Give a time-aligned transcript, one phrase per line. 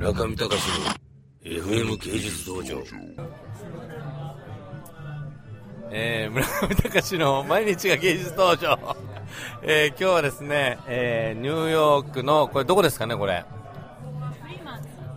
[0.00, 0.94] 村上隆の
[1.44, 2.82] FM 芸術道場。
[5.90, 8.78] えー、村上隆の毎日が芸術道場、
[9.62, 13.44] えー、今日はですね、えー、ニューヨークのこれどこですかねこれ？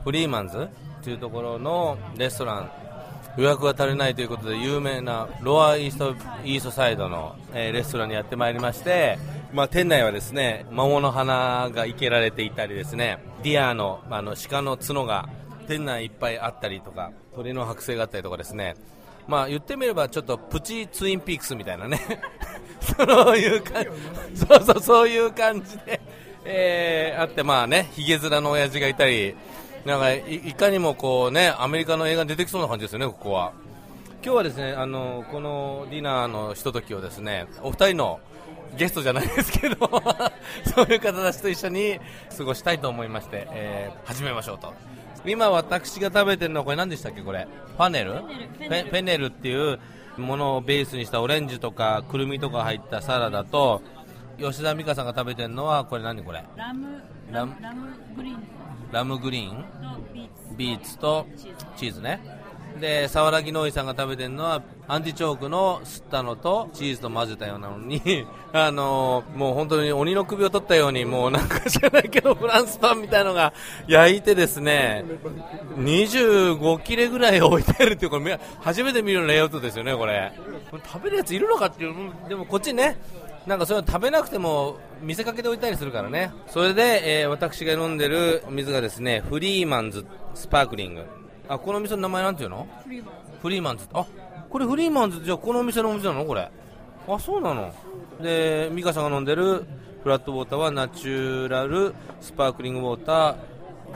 [0.03, 0.67] Freemans。
[1.01, 2.71] というところのレストラン。
[3.37, 9.17] 予約が取れないということで有名な Lower East East Side の、えー、レストランにやってまいりまして、
[9.53, 15.29] まあ、店内はですね桃の花が生けられていたりですね deer のあの鹿の角が
[15.67, 18.75] 店内いっぱいあったりとか鳥の剥製があったりとかですね。
[19.27, 21.99] まあ言ってみればちょっとプチツインピークスみたいなね。
[22.81, 23.85] そういう感
[24.33, 24.39] じ。
[24.39, 26.01] そうそうそういう感じで、
[26.43, 29.35] えー、あってまあねひげ面の親父がいたり
[29.85, 33.53] なんかいかにもこうねアメリカの映画に出てきそうな感じですよねここは。
[34.23, 38.19] 今日はですねあのこのディナーのひとときをですねお二人の
[38.77, 39.75] ゲストじゃないですけど
[40.73, 41.99] そういう方たちと一緒に
[42.35, 44.73] 過ごしたいと思いまして、えー、始めましょうと。
[45.25, 47.47] 今私が食べてるのはこれ何でしたっけこれ？
[47.77, 48.23] パネル？
[48.91, 49.79] ペネルっていう
[50.17, 53.81] ものをベースにしたオレンジとかくるみとか入ったサラダと
[54.37, 56.43] 吉田美香さんが食べてるのはこれ何これ？
[56.57, 57.55] ラムラム
[58.15, 58.43] グリーン。
[58.91, 59.65] ラムグリーン？
[60.57, 60.97] ビーツ。
[60.97, 61.25] と
[61.77, 62.19] チーズね
[62.79, 73.53] で沢良木のいさんが食べてるのはアンティチョークの吸ったのとチーズと混ぜたようなのに あのー、もう本当に鬼の首を取ったようにもうなんか知らないけどフランスパンみたいのが
[73.87, 75.05] 焼いてですね
[75.77, 80.31] 25切れぐらい置いてあるっていうこれ初めて見るレイアウトですよねこれ。
[80.91, 81.93] 食べるやついるのかっていう
[82.27, 82.97] でもこっちね
[83.45, 86.31] なんかそういうの食べなくても見せかけておいたりするからね。
[86.47, 91.22] それで、えー、私が飲んでる水がですねフリーマンズスパークリング。
[91.47, 92.67] あこの店の名前なんていうの？
[93.41, 93.87] フリーマンズ。
[93.93, 94.05] あ
[94.49, 95.21] これフリーマンズ。
[95.23, 96.25] じゃあこのお店のお店なの？
[96.25, 96.49] これ。
[97.07, 97.73] あそうなの？
[98.21, 99.65] で美香さんが飲んでる
[100.03, 103.35] フラットウォーターはナチュラルスパークリングウォータ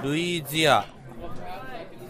[0.02, 0.86] ールイジア。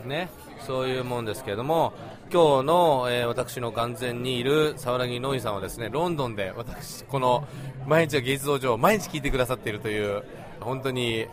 [0.05, 0.29] ね。
[0.66, 1.94] そういうもんですけれども
[2.29, 7.47] 今日の、えー、私の完全にいる沢良ノイさんはですねロンドンで私この
[7.85, 10.23] 毎日は芸術道場毎日聞いてくださっているという
[10.59, 11.25] 本当に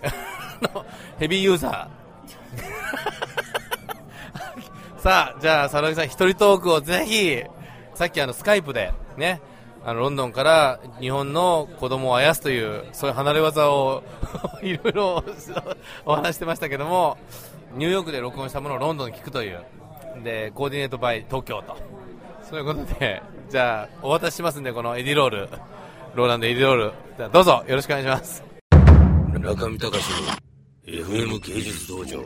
[1.18, 2.83] ヘビーユーザー
[5.04, 7.42] さあじゃあ沢良さん一人トークをぜひ
[7.94, 9.42] さっきあのスカイプでね
[9.84, 14.02] あのロンドンから日本の子供をあやすというそういう離れ技を
[14.64, 15.24] いろいろ
[16.06, 17.18] お話してましたけども
[17.74, 19.62] ニューヨークで録音したものをロンドンに聞くという
[20.22, 21.76] でコーディネートバイ東京と。
[22.48, 25.48] そういうことでじゃあお渡ししますんでこのエディロール。
[26.14, 26.92] ローランドエディロール。
[27.18, 28.42] じゃどうぞよろしくお願いします。
[29.38, 30.28] 中見隆の
[30.86, 32.24] FM 芸術道場。